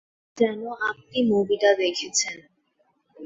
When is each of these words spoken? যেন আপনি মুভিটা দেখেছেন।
যেন 0.37 0.59
আপনি 0.89 1.19
মুভিটা 1.23 1.69
দেখেছেন। 1.79 2.37